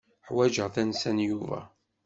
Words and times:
Ḥwajeɣ 0.27 0.67
tansa 0.75 1.11
n 1.15 1.19
Yuba. 1.27 1.59